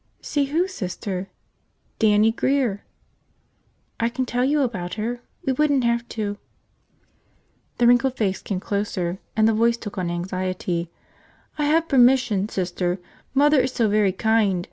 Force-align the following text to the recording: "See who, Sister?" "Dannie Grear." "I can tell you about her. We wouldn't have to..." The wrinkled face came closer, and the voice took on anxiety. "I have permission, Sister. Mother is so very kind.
"See 0.19 0.45
who, 0.45 0.67
Sister?" 0.67 1.29
"Dannie 1.99 2.31
Grear." 2.31 2.83
"I 3.99 4.09
can 4.09 4.25
tell 4.25 4.43
you 4.43 4.61
about 4.63 4.95
her. 4.95 5.21
We 5.45 5.53
wouldn't 5.53 5.83
have 5.83 6.07
to..." 6.09 6.39
The 7.77 7.85
wrinkled 7.85 8.17
face 8.17 8.41
came 8.41 8.59
closer, 8.59 9.19
and 9.35 9.47
the 9.47 9.53
voice 9.53 9.77
took 9.77 9.99
on 9.99 10.09
anxiety. 10.09 10.89
"I 11.59 11.65
have 11.65 11.87
permission, 11.87 12.49
Sister. 12.49 12.97
Mother 13.35 13.59
is 13.59 13.73
so 13.73 13.87
very 13.87 14.11
kind. 14.11 14.59